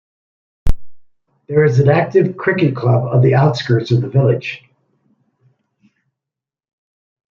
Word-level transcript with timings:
There 1.47 1.63
is 1.63 1.77
an 1.79 1.87
active 1.87 2.35
cricket 2.35 2.75
club 2.75 3.03
on 3.13 3.21
the 3.21 3.35
outskirts 3.35 3.91
of 3.91 4.01
the 4.01 4.09
village. 4.09 4.63